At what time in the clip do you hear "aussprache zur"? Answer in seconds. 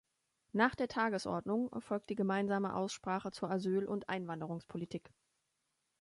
2.75-3.51